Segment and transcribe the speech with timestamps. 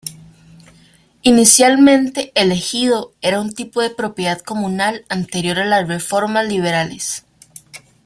[1.21, 7.23] Inicialmente, el ejido era un tipo de propiedad comunal anterior a las reformas liberales.